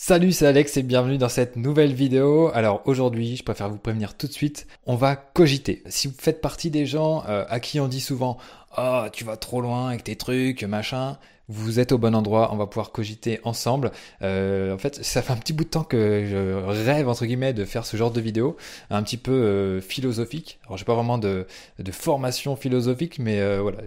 Salut, 0.00 0.30
c'est 0.30 0.46
Alex 0.46 0.76
et 0.76 0.84
bienvenue 0.84 1.18
dans 1.18 1.28
cette 1.28 1.56
nouvelle 1.56 1.92
vidéo. 1.92 2.52
Alors 2.54 2.82
aujourd'hui, 2.84 3.36
je 3.36 3.42
préfère 3.42 3.68
vous 3.68 3.78
prévenir 3.78 4.16
tout 4.16 4.28
de 4.28 4.32
suite, 4.32 4.68
on 4.86 4.94
va 4.94 5.16
cogiter. 5.16 5.82
Si 5.88 6.06
vous 6.06 6.14
faites 6.16 6.40
partie 6.40 6.70
des 6.70 6.86
gens 6.86 7.24
euh, 7.28 7.44
à 7.48 7.58
qui 7.58 7.80
on 7.80 7.88
dit 7.88 8.00
souvent 8.00 8.38
«Oh, 8.78 9.06
tu 9.12 9.24
vas 9.24 9.36
trop 9.36 9.60
loin 9.60 9.88
avec 9.88 10.04
tes 10.04 10.14
trucs, 10.14 10.62
machin», 10.62 11.18
vous 11.48 11.80
êtes 11.80 11.90
au 11.90 11.98
bon 11.98 12.14
endroit, 12.14 12.50
on 12.52 12.56
va 12.56 12.68
pouvoir 12.68 12.92
cogiter 12.92 13.40
ensemble. 13.42 13.90
Euh, 14.22 14.72
en 14.72 14.78
fait, 14.78 15.04
ça 15.04 15.20
fait 15.20 15.32
un 15.32 15.36
petit 15.36 15.52
bout 15.52 15.64
de 15.64 15.70
temps 15.70 15.82
que 15.82 16.24
je 16.30 16.84
rêve, 16.84 17.08
entre 17.08 17.26
guillemets, 17.26 17.52
de 17.52 17.64
faire 17.64 17.84
ce 17.84 17.96
genre 17.96 18.12
de 18.12 18.20
vidéo, 18.20 18.56
un 18.90 19.02
petit 19.02 19.16
peu 19.16 19.32
euh, 19.32 19.80
philosophique. 19.80 20.60
Alors, 20.66 20.76
j'ai 20.76 20.84
pas 20.84 20.94
vraiment 20.94 21.18
de, 21.18 21.44
formation 21.90 22.54
philosophique, 22.54 23.18
mais 23.18 23.40
voilà, 23.58 23.78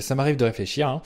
ça 0.00 0.16
m'arrive 0.16 0.36
de 0.36 0.44
réfléchir. 0.46 0.88
Hein. 0.88 1.02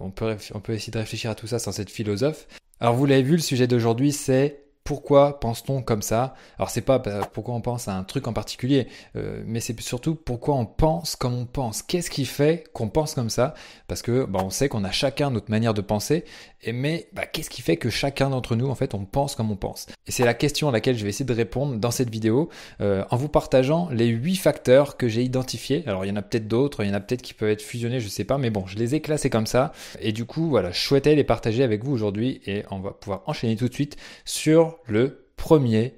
on, 0.00 0.10
peut, 0.10 0.36
on 0.52 0.58
peut 0.58 0.72
essayer 0.72 0.90
de 0.90 0.98
réfléchir 0.98 1.30
à 1.30 1.36
tout 1.36 1.46
ça 1.46 1.60
sans 1.60 1.78
être 1.78 1.90
philosophe. 1.90 2.48
Alors 2.80 2.94
vous 2.94 3.06
l'avez 3.06 3.22
vu, 3.22 3.32
le 3.32 3.38
sujet 3.38 3.66
d'aujourd'hui 3.66 4.12
c'est 4.12 4.63
pourquoi 4.84 5.40
pense-t-on 5.40 5.82
comme 5.82 6.02
ça? 6.02 6.34
Alors 6.58 6.68
c'est 6.68 6.82
pas 6.82 6.98
bah, 6.98 7.28
pourquoi 7.32 7.54
on 7.54 7.62
pense 7.62 7.88
à 7.88 7.96
un 7.96 8.04
truc 8.04 8.28
en 8.28 8.34
particulier, 8.34 8.86
euh, 9.16 9.42
mais 9.46 9.60
c'est 9.60 9.78
surtout 9.80 10.14
pourquoi 10.14 10.54
on 10.54 10.66
pense 10.66 11.16
comme 11.16 11.34
on 11.34 11.46
pense. 11.46 11.82
Qu'est-ce 11.82 12.10
qui 12.10 12.26
fait 12.26 12.64
qu'on 12.74 12.88
pense 12.88 13.14
comme 13.14 13.30
ça? 13.30 13.54
Parce 13.88 14.02
que 14.02 14.26
bah, 14.26 14.40
on 14.44 14.50
sait 14.50 14.68
qu'on 14.68 14.84
a 14.84 14.90
chacun 14.90 15.30
notre 15.30 15.50
manière 15.50 15.72
de 15.72 15.80
penser, 15.80 16.24
et 16.62 16.72
mais 16.72 17.08
bah, 17.14 17.24
qu'est-ce 17.24 17.48
qui 17.48 17.62
fait 17.62 17.78
que 17.78 17.88
chacun 17.88 18.28
d'entre 18.28 18.56
nous 18.56 18.68
en 18.68 18.74
fait 18.74 18.92
on 18.94 19.06
pense 19.06 19.34
comme 19.34 19.50
on 19.50 19.56
pense? 19.56 19.86
Et 20.06 20.12
c'est 20.12 20.24
la 20.24 20.34
question 20.34 20.68
à 20.68 20.72
laquelle 20.72 20.98
je 20.98 21.02
vais 21.02 21.08
essayer 21.08 21.24
de 21.24 21.32
répondre 21.32 21.76
dans 21.76 21.90
cette 21.90 22.10
vidéo 22.10 22.50
euh, 22.82 23.04
en 23.10 23.16
vous 23.16 23.28
partageant 23.28 23.88
les 23.90 24.08
huit 24.08 24.36
facteurs 24.36 24.98
que 24.98 25.08
j'ai 25.08 25.22
identifiés. 25.22 25.82
Alors 25.86 26.04
il 26.04 26.08
y 26.08 26.12
en 26.12 26.16
a 26.16 26.22
peut-être 26.22 26.46
d'autres, 26.46 26.84
il 26.84 26.88
y 26.88 26.90
en 26.90 26.94
a 26.94 27.00
peut-être 27.00 27.22
qui 27.22 27.32
peuvent 27.32 27.48
être 27.48 27.62
fusionnés, 27.62 28.00
je 28.00 28.08
sais 28.08 28.24
pas, 28.24 28.36
mais 28.36 28.50
bon, 28.50 28.66
je 28.66 28.76
les 28.76 28.94
ai 28.94 29.00
classés 29.00 29.30
comme 29.30 29.46
ça, 29.46 29.72
et 30.00 30.12
du 30.12 30.26
coup 30.26 30.50
voilà, 30.50 30.72
je 30.72 30.80
souhaitais 30.80 31.14
les 31.14 31.24
partager 31.24 31.62
avec 31.62 31.82
vous 31.82 31.92
aujourd'hui, 31.92 32.42
et 32.46 32.64
on 32.70 32.80
va 32.80 32.90
pouvoir 32.90 33.22
enchaîner 33.24 33.56
tout 33.56 33.68
de 33.68 33.74
suite 33.74 33.96
sur 34.26 34.73
le 34.86 35.28
premier 35.36 35.94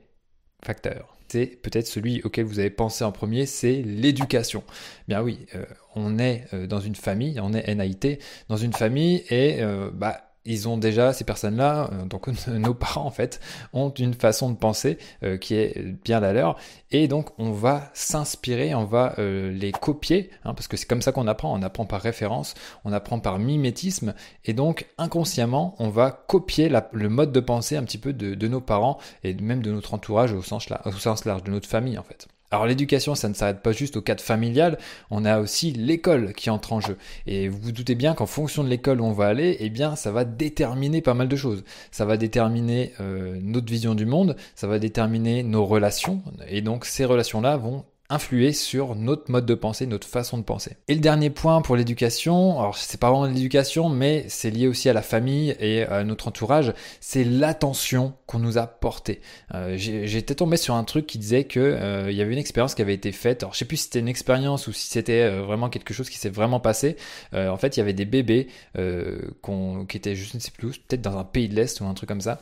facteur. 0.64 1.16
C'est 1.28 1.46
peut-être 1.46 1.86
celui 1.86 2.22
auquel 2.22 2.44
vous 2.44 2.60
avez 2.60 2.70
pensé 2.70 3.05
en 3.05 3.12
premier, 3.12 3.46
c'est 3.46 3.83
l'éducation. 3.83 4.62
Bien 5.08 5.22
oui, 5.22 5.46
euh, 5.55 5.64
on 5.94 6.18
est 6.18 6.46
euh, 6.55 6.66
dans 6.66 6.80
une 6.80 6.94
famille, 6.94 7.41
on 7.41 7.52
est 7.52 7.74
NIT, 7.74 8.18
dans 8.48 8.56
une 8.56 8.72
famille 8.72 9.24
et 9.28 9.60
euh, 9.60 9.91
bah, 9.92 10.25
ils 10.47 10.69
ont 10.69 10.78
déjà, 10.78 11.12
ces 11.12 11.25
personnes-là, 11.25 11.91
euh, 11.92 12.05
donc 12.05 12.28
nos 12.48 12.75
parents 12.75 13.05
en 13.05 13.11
fait, 13.11 13.41
ont 13.72 13.91
une 13.91 14.14
façon 14.14 14.50
de 14.50 14.56
penser 14.56 14.98
euh, 15.22 15.36
qui 15.36 15.55
est 15.55 15.83
bien 16.05 16.20
la 16.20 16.33
leur. 16.33 16.56
Et 16.91 17.08
donc 17.08 17.30
on 17.39 17.50
va 17.50 17.91
s'inspirer, 17.92 18.74
on 18.74 18.84
va 18.84 19.14
euh, 19.19 19.50
les 19.52 19.72
copier, 19.72 20.30
hein, 20.44 20.55
parce 20.55 20.69
que 20.69 20.77
c'est 20.77 20.86
comme 20.86 21.02
ça 21.02 21.12
qu'on 21.12 21.27
apprend, 21.27 21.52
on 21.56 21.62
apprend 21.62 21.84
par 21.84 22.00
référence, 22.00 22.55
on 22.84 22.92
apprend 22.92 23.19
par 23.19 23.39
mimétisme, 23.39 24.14
et 24.44 24.52
donc 24.52 24.86
inconsciemment 24.98 25.74
on 25.78 25.89
va 25.89 26.11
copier 26.11 26.70
le 26.92 27.08
mode 27.08 27.33
de 27.33 27.41
pensée 27.41 27.77
un 27.77 27.83
petit 27.83 27.98
peu 27.98 28.12
de, 28.12 28.47
nos 28.47 28.61
parents 28.61 28.98
et 29.24 29.34
même 29.34 29.62
de 29.62 29.72
notre 29.72 29.94
entourage 29.94 30.33
au 30.33 30.42
sens, 30.42 30.69
au 30.84 30.92
sens 30.92 31.24
large, 31.24 31.42
de 31.42 31.50
notre 31.50 31.69
famille 31.69 31.98
en 31.98 32.05
fait. 32.05 32.28
Alors 32.50 32.66
l'éducation, 32.66 33.14
ça 33.14 33.28
ne 33.28 33.34
s'arrête 33.34 33.62
pas 33.62 33.72
juste 33.72 33.97
au 33.97 34.02
cadre 34.02 34.22
familial, 34.22 34.78
on 35.11 35.25
a 35.25 35.41
aussi 35.41 35.72
l'école 35.72 36.33
qui 36.33 36.50
entre 36.50 36.72
en 36.72 36.80
jeu. 36.80 36.97
Et 37.27 37.48
vous 37.48 37.58
vous 37.58 37.72
doutez 37.72 37.94
bien 37.94 38.14
qu'en 38.14 38.27
fonction 38.27 38.62
de 38.62 38.69
l'école 38.69 39.00
où 39.00 39.05
on 39.05 39.12
va 39.12 39.27
aller, 39.27 39.56
eh 39.61 39.70
bien 39.70 39.97
ça 39.97 40.12
va 40.12 40.25
déterminer 40.25 41.02
pas 41.02 41.14
mal 41.14 41.28
de 41.28 41.36
choses. 41.36 41.64
Ça 41.91 42.05
va 42.05 42.17
déterminer 42.17 42.92
euh, 43.00 43.39
notre 43.42 43.70
vision 43.70 43.94
du 43.94 44.06
monde, 44.06 44.36
ça 44.55 44.67
va 44.67 44.78
déterminer 44.78 45.42
nos 45.42 45.67
relations, 45.67 46.22
et 46.48 46.61
donc 46.62 46.84
ces 46.84 47.05
relations-là 47.05 47.56
vont 47.56 47.84
influer 48.08 48.52
sur 48.52 48.94
notre 48.94 49.30
mode 49.30 49.46
de 49.46 49.54
pensée, 49.54 49.86
notre 49.86 50.06
façon 50.06 50.38
de 50.38 50.42
penser. 50.42 50.76
Et 50.88 50.94
le 50.94 51.00
dernier 51.00 51.30
point 51.30 51.60
pour 51.60 51.76
l'éducation, 51.76 52.58
alors 52.60 52.76
c'est 52.76 53.00
pas 53.00 53.10
vraiment 53.10 53.26
l'éducation, 53.26 53.88
mais 53.88 54.24
c'est 54.28 54.50
lié 54.50 54.68
aussi 54.68 54.88
à 54.88 54.92
la 54.92 55.02
famille 55.02 55.56
et 55.60 55.82
à 55.84 56.04
notre 56.04 56.28
entourage, 56.28 56.72
c'est 57.00 57.24
l'attention 57.24 58.14
qu'on 58.27 58.38
nous 58.38 58.58
a 58.58 58.66
portée. 58.66 59.20
Euh, 59.54 59.77
J'étais 59.77 60.34
tombé 60.34 60.56
sur 60.56 60.74
un 60.74 60.84
truc 60.84 61.06
qui 61.06 61.18
disait 61.18 61.44
que 61.44 61.60
euh, 61.60 62.10
il 62.10 62.16
y 62.16 62.22
avait 62.22 62.32
une 62.32 62.38
expérience 62.38 62.74
qui 62.74 62.82
avait 62.82 62.94
été 62.94 63.12
faite. 63.12 63.42
Alors 63.42 63.54
je 63.54 63.58
sais 63.58 63.64
plus 63.64 63.77
si 63.77 63.84
c'était 63.84 64.00
une 64.00 64.08
expérience 64.08 64.66
ou 64.66 64.72
si 64.72 64.88
c'était 64.88 65.22
euh, 65.22 65.42
vraiment 65.42 65.68
quelque 65.68 65.95
chose 65.95 66.11
qui 66.11 66.18
s'est 66.18 66.30
vraiment 66.30 66.61
passé. 66.61 66.96
Euh, 67.34 67.48
en 67.48 67.56
fait, 67.56 67.77
il 67.77 67.80
y 67.80 67.83
avait 67.83 67.92
des 67.92 68.05
bébés 68.05 68.48
qui 68.74 69.96
étaient, 69.96 70.14
je 70.14 70.34
ne 70.34 70.40
sais 70.40 70.50
plus, 70.50 70.78
peut-être 70.78 71.02
dans 71.02 71.16
un 71.18 71.24
pays 71.24 71.48
de 71.48 71.55
l'est 71.55 71.80
ou 71.80 71.86
un 71.86 71.95
truc 71.95 72.08
comme 72.08 72.20
ça, 72.20 72.40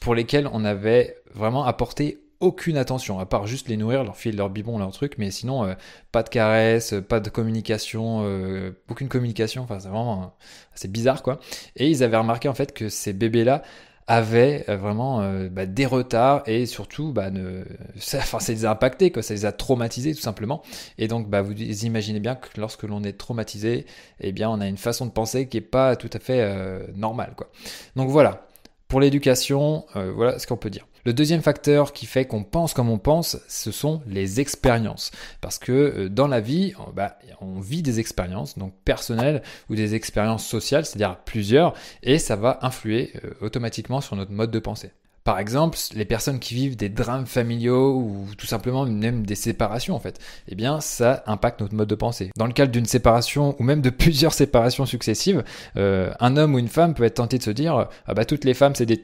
pour 0.00 0.14
lesquels 0.14 0.48
on 0.52 0.64
avait 0.64 1.16
vraiment 1.34 1.64
apporté 1.64 2.23
aucune 2.40 2.76
attention, 2.76 3.18
à 3.18 3.26
part 3.26 3.46
juste 3.46 3.68
les 3.68 3.76
nourrir, 3.76 4.04
leur 4.04 4.16
filer 4.16 4.36
leur 4.36 4.50
bibon, 4.50 4.78
leur 4.78 4.92
truc, 4.92 5.14
mais 5.18 5.30
sinon, 5.30 5.64
euh, 5.64 5.74
pas 6.12 6.22
de 6.22 6.28
caresses, 6.28 6.94
pas 7.08 7.20
de 7.20 7.30
communication, 7.30 8.22
euh, 8.24 8.72
aucune 8.90 9.08
communication, 9.08 9.62
enfin, 9.62 9.80
c'est 9.80 9.88
vraiment, 9.88 10.34
c'est 10.74 10.90
bizarre, 10.90 11.22
quoi. 11.22 11.40
Et 11.76 11.88
ils 11.88 12.02
avaient 12.02 12.16
remarqué, 12.16 12.48
en 12.48 12.54
fait, 12.54 12.72
que 12.72 12.88
ces 12.88 13.12
bébés-là 13.12 13.62
avaient 14.06 14.66
euh, 14.68 14.76
vraiment 14.76 15.22
bah, 15.50 15.64
des 15.64 15.86
retards 15.86 16.42
et 16.46 16.66
surtout, 16.66 17.12
bah, 17.12 17.30
ça, 17.96 18.18
enfin, 18.18 18.40
ça 18.40 18.52
les 18.52 18.64
a 18.64 18.70
impactés, 18.70 19.10
quoi, 19.10 19.22
ça 19.22 19.34
les 19.34 19.46
a 19.46 19.52
traumatisés, 19.52 20.14
tout 20.14 20.20
simplement. 20.20 20.62
Et 20.98 21.08
donc, 21.08 21.28
bah, 21.30 21.42
vous 21.42 21.52
imaginez 21.52 22.20
bien 22.20 22.34
que 22.34 22.48
lorsque 22.60 22.82
l'on 22.82 23.02
est 23.04 23.14
traumatisé, 23.18 23.86
eh 24.20 24.32
bien, 24.32 24.50
on 24.50 24.60
a 24.60 24.66
une 24.66 24.76
façon 24.76 25.06
de 25.06 25.12
penser 25.12 25.48
qui 25.48 25.58
est 25.58 25.60
pas 25.60 25.96
tout 25.96 26.10
à 26.12 26.18
fait 26.18 26.86
normale, 26.94 27.34
quoi. 27.36 27.50
Donc 27.96 28.10
voilà. 28.10 28.46
Pour 28.88 29.00
l'éducation, 29.00 29.86
voilà 29.94 30.38
ce 30.38 30.46
qu'on 30.46 30.56
peut 30.56 30.70
dire. 30.70 30.86
Le 31.04 31.12
deuxième 31.12 31.42
facteur 31.42 31.92
qui 31.92 32.06
fait 32.06 32.24
qu'on 32.24 32.44
pense 32.44 32.72
comme 32.72 32.88
on 32.88 32.96
pense, 32.96 33.38
ce 33.46 33.70
sont 33.70 34.00
les 34.06 34.40
expériences. 34.40 35.10
Parce 35.42 35.58
que 35.58 35.72
euh, 35.72 36.08
dans 36.08 36.28
la 36.28 36.40
vie, 36.40 36.72
bah, 36.94 37.18
on 37.42 37.60
vit 37.60 37.82
des 37.82 38.00
expériences, 38.00 38.56
donc 38.56 38.72
personnelles 38.86 39.42
ou 39.68 39.74
des 39.74 39.94
expériences 39.94 40.46
sociales, 40.46 40.86
c'est-à-dire 40.86 41.18
plusieurs, 41.26 41.74
et 42.02 42.18
ça 42.18 42.36
va 42.36 42.58
influer 42.62 43.12
euh, 43.22 43.34
automatiquement 43.42 44.00
sur 44.00 44.16
notre 44.16 44.32
mode 44.32 44.50
de 44.50 44.58
pensée. 44.58 44.92
Par 45.24 45.38
exemple, 45.38 45.78
les 45.94 46.04
personnes 46.04 46.38
qui 46.38 46.54
vivent 46.54 46.76
des 46.76 46.90
drames 46.90 47.24
familiaux 47.24 47.96
ou 47.96 48.26
tout 48.36 48.46
simplement 48.46 48.84
même 48.84 49.24
des 49.24 49.34
séparations 49.34 49.94
en 49.94 49.98
fait, 49.98 50.18
eh 50.48 50.54
bien 50.54 50.82
ça 50.82 51.22
impacte 51.26 51.62
notre 51.62 51.74
mode 51.74 51.88
de 51.88 51.94
pensée. 51.94 52.30
Dans 52.36 52.46
le 52.46 52.52
cadre 52.52 52.70
d'une 52.70 52.84
séparation 52.84 53.56
ou 53.58 53.62
même 53.62 53.80
de 53.80 53.88
plusieurs 53.88 54.34
séparations 54.34 54.84
successives, 54.84 55.42
euh, 55.78 56.12
un 56.20 56.36
homme 56.36 56.54
ou 56.54 56.58
une 56.58 56.68
femme 56.68 56.92
peut 56.92 57.04
être 57.04 57.14
tenté 57.14 57.38
de 57.38 57.42
se 57.42 57.50
dire 57.50 57.88
ah 58.06 58.14
bah 58.14 58.26
toutes 58.26 58.44
les 58.44 58.52
femmes 58.52 58.74
c'est 58.74 58.84
des 58.84 59.02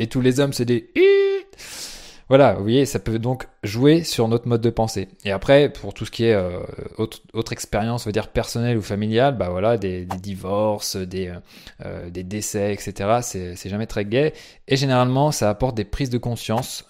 et 0.00 0.08
tous 0.08 0.20
les 0.20 0.40
hommes 0.40 0.52
c'est 0.52 0.64
des 0.64 0.90
voilà, 2.28 2.54
vous 2.54 2.62
voyez, 2.62 2.86
ça 2.86 2.98
peut 2.98 3.20
donc 3.20 3.46
jouer 3.62 4.02
sur 4.02 4.26
notre 4.26 4.48
mode 4.48 4.60
de 4.60 4.70
pensée. 4.70 5.08
Et 5.24 5.30
après, 5.30 5.68
pour 5.68 5.94
tout 5.94 6.04
ce 6.04 6.10
qui 6.10 6.24
est 6.24 6.34
euh, 6.34 6.58
autre, 6.98 7.52
expérience, 7.52 8.04
on 8.04 8.08
va 8.08 8.12
dire 8.12 8.28
personnelle 8.28 8.76
ou 8.76 8.82
familiale, 8.82 9.36
bah 9.36 9.48
voilà, 9.48 9.76
des, 9.76 10.04
divorces, 10.04 10.96
des, 10.96 11.28
euh, 11.28 11.38
euh 11.84 12.10
décès, 12.10 12.72
etc. 12.72 13.20
C'est 13.22 13.68
jamais 13.68 13.86
très 13.86 14.04
gai. 14.04 14.32
Et 14.66 14.76
généralement, 14.76 15.30
ça 15.30 15.48
apporte 15.48 15.76
des 15.76 15.84
prises 15.84 16.10
de 16.10 16.18
conscience 16.18 16.84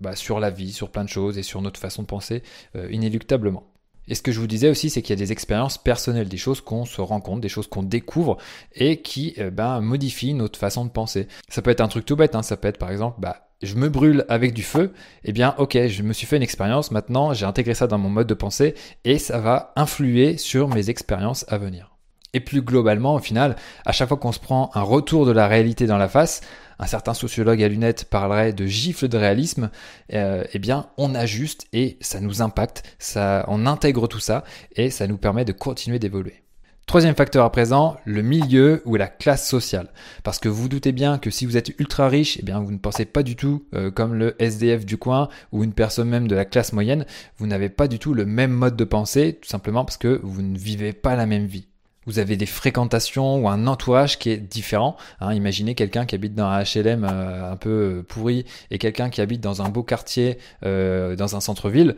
bah, 0.00 0.16
sur 0.16 0.40
la 0.40 0.50
vie, 0.50 0.72
sur 0.72 0.90
plein 0.90 1.04
de 1.04 1.10
choses 1.10 1.36
et 1.36 1.42
sur 1.42 1.60
notre 1.60 1.78
façon 1.78 2.02
de 2.02 2.06
penser 2.06 2.42
inéluctablement. 2.90 3.64
Et 4.08 4.14
ce 4.14 4.22
que 4.22 4.32
je 4.32 4.40
vous 4.40 4.46
disais 4.46 4.70
aussi, 4.70 4.88
c'est 4.88 5.02
qu'il 5.02 5.10
y 5.10 5.18
a 5.18 5.24
des 5.24 5.32
expériences 5.32 5.76
personnelles, 5.76 6.28
des 6.28 6.36
choses 6.36 6.60
qu'on 6.62 6.84
se 6.84 7.00
rend 7.00 7.20
compte, 7.20 7.40
des 7.40 7.48
choses 7.48 7.66
qu'on 7.66 7.82
découvre 7.82 8.38
et 8.74 9.02
qui 9.02 9.36
ben, 9.52 9.80
modifient 9.80 10.34
notre 10.34 10.58
façon 10.58 10.84
de 10.84 10.90
penser. 10.90 11.28
Ça 11.48 11.60
peut 11.60 11.70
être 11.70 11.82
un 11.82 11.88
truc 11.88 12.06
tout 12.06 12.16
bête, 12.16 12.34
hein. 12.34 12.42
ça 12.42 12.56
peut 12.56 12.68
être 12.68 12.78
par 12.78 12.90
exemple, 12.90 13.20
bah, 13.20 13.49
je 13.62 13.74
me 13.74 13.88
brûle 13.88 14.24
avec 14.28 14.54
du 14.54 14.62
feu, 14.62 14.92
eh 15.24 15.32
bien 15.32 15.54
ok, 15.58 15.86
je 15.88 16.02
me 16.02 16.12
suis 16.12 16.26
fait 16.26 16.36
une 16.36 16.42
expérience, 16.42 16.90
maintenant 16.90 17.34
j'ai 17.34 17.46
intégré 17.46 17.74
ça 17.74 17.86
dans 17.86 17.98
mon 17.98 18.08
mode 18.08 18.26
de 18.26 18.34
pensée 18.34 18.74
et 19.04 19.18
ça 19.18 19.38
va 19.38 19.72
influer 19.76 20.36
sur 20.38 20.68
mes 20.68 20.90
expériences 20.90 21.44
à 21.48 21.58
venir. 21.58 21.90
Et 22.32 22.40
plus 22.40 22.62
globalement, 22.62 23.16
au 23.16 23.18
final, 23.18 23.56
à 23.84 23.92
chaque 23.92 24.08
fois 24.08 24.16
qu'on 24.16 24.30
se 24.30 24.38
prend 24.38 24.70
un 24.74 24.82
retour 24.82 25.26
de 25.26 25.32
la 25.32 25.48
réalité 25.48 25.86
dans 25.86 25.98
la 25.98 26.08
face, 26.08 26.42
un 26.78 26.86
certain 26.86 27.12
sociologue 27.12 27.62
à 27.62 27.68
lunettes 27.68 28.04
parlerait 28.04 28.52
de 28.52 28.66
gifle 28.66 29.08
de 29.08 29.18
réalisme, 29.18 29.70
euh, 30.14 30.44
eh 30.52 30.58
bien 30.58 30.86
on 30.96 31.14
ajuste 31.14 31.66
et 31.72 31.98
ça 32.00 32.20
nous 32.20 32.40
impacte, 32.40 32.84
ça, 32.98 33.44
on 33.48 33.66
intègre 33.66 34.06
tout 34.06 34.20
ça 34.20 34.44
et 34.76 34.90
ça 34.90 35.06
nous 35.08 35.18
permet 35.18 35.44
de 35.44 35.52
continuer 35.52 35.98
d'évoluer. 35.98 36.44
Troisième 36.90 37.14
facteur 37.14 37.44
à 37.44 37.52
présent, 37.52 37.98
le 38.04 38.20
milieu 38.20 38.82
ou 38.84 38.96
la 38.96 39.06
classe 39.06 39.48
sociale. 39.48 39.92
Parce 40.24 40.40
que 40.40 40.48
vous 40.48 40.68
doutez 40.68 40.90
bien 40.90 41.18
que 41.18 41.30
si 41.30 41.46
vous 41.46 41.56
êtes 41.56 41.68
ultra 41.78 42.08
riche, 42.08 42.36
eh 42.40 42.42
bien 42.42 42.58
vous 42.58 42.72
ne 42.72 42.78
pensez 42.78 43.04
pas 43.04 43.22
du 43.22 43.36
tout 43.36 43.64
euh, 43.74 43.92
comme 43.92 44.12
le 44.14 44.34
SDF 44.42 44.84
du 44.84 44.96
coin 44.96 45.28
ou 45.52 45.62
une 45.62 45.72
personne 45.72 46.08
même 46.08 46.26
de 46.26 46.34
la 46.34 46.44
classe 46.44 46.72
moyenne. 46.72 47.06
Vous 47.38 47.46
n'avez 47.46 47.68
pas 47.68 47.86
du 47.86 48.00
tout 48.00 48.12
le 48.12 48.26
même 48.26 48.50
mode 48.50 48.74
de 48.74 48.82
pensée, 48.82 49.38
tout 49.40 49.48
simplement 49.48 49.84
parce 49.84 49.98
que 49.98 50.18
vous 50.24 50.42
ne 50.42 50.58
vivez 50.58 50.92
pas 50.92 51.14
la 51.14 51.26
même 51.26 51.46
vie. 51.46 51.68
Vous 52.06 52.18
avez 52.18 52.36
des 52.36 52.44
fréquentations 52.44 53.36
ou 53.36 53.48
un 53.48 53.68
entourage 53.68 54.18
qui 54.18 54.30
est 54.30 54.38
différent. 54.38 54.96
Hein. 55.20 55.32
imaginez 55.32 55.76
quelqu'un 55.76 56.06
qui 56.06 56.16
habite 56.16 56.34
dans 56.34 56.46
un 56.46 56.64
HLM 56.64 57.04
euh, 57.04 57.52
un 57.52 57.56
peu 57.56 57.70
euh, 57.70 58.02
pourri 58.02 58.46
et 58.72 58.78
quelqu'un 58.78 59.10
qui 59.10 59.20
habite 59.20 59.40
dans 59.40 59.62
un 59.62 59.68
beau 59.68 59.84
quartier, 59.84 60.38
dans 60.64 61.36
un 61.36 61.40
centre-ville. 61.40 61.94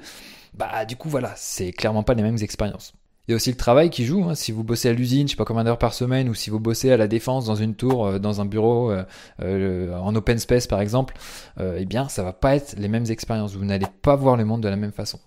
Bah 0.52 0.84
du 0.84 0.96
coup 0.96 1.08
voilà, 1.08 1.32
c'est 1.36 1.72
clairement 1.72 2.02
pas 2.02 2.12
les 2.12 2.22
mêmes 2.22 2.42
expériences. 2.42 2.92
Il 3.32 3.34
y 3.34 3.34
a 3.34 3.36
aussi 3.36 3.50
le 3.50 3.56
travail 3.56 3.88
qui 3.88 4.04
joue. 4.04 4.24
Hein. 4.28 4.34
Si 4.34 4.52
vous 4.52 4.62
bossez 4.62 4.90
à 4.90 4.92
l'usine, 4.92 5.26
je 5.26 5.30
sais 5.30 5.36
pas 5.38 5.46
combien 5.46 5.64
d'heures 5.64 5.78
par 5.78 5.94
semaine, 5.94 6.28
ou 6.28 6.34
si 6.34 6.50
vous 6.50 6.60
bossez 6.60 6.92
à 6.92 6.98
la 6.98 7.08
défense 7.08 7.46
dans 7.46 7.54
une 7.54 7.74
tour, 7.74 8.04
euh, 8.04 8.18
dans 8.18 8.42
un 8.42 8.44
bureau, 8.44 8.90
euh, 8.90 9.04
euh, 9.40 9.96
en 9.96 10.14
open 10.14 10.38
space 10.38 10.66
par 10.66 10.82
exemple, 10.82 11.14
eh 11.58 11.86
bien, 11.86 12.10
ça 12.10 12.22
va 12.22 12.34
pas 12.34 12.54
être 12.56 12.74
les 12.76 12.88
mêmes 12.88 13.06
expériences. 13.08 13.54
Vous 13.54 13.64
n'allez 13.64 13.86
pas 14.02 14.16
voir 14.16 14.36
le 14.36 14.44
monde 14.44 14.62
de 14.62 14.68
la 14.68 14.76
même 14.76 14.92
façon. 14.92 15.18